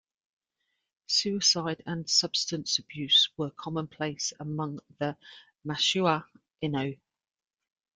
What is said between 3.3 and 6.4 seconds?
were commonplace among the Mushuau